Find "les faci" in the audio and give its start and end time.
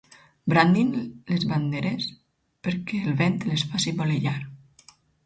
3.51-3.95